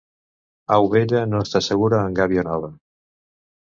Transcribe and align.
Au 0.77 0.87
vella 0.95 1.23
no 1.35 1.43
està 1.49 1.63
segura 1.69 2.03
en 2.09 2.19
gàbia 2.23 2.49
nova. 2.53 2.77